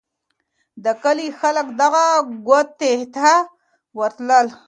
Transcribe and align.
د 0.83 0.85
کلي 1.03 1.27
خلک 1.39 1.67
دغه 1.81 2.05
کوټې 2.47 2.95
ته 3.15 3.29
ورتلل. 3.99 4.47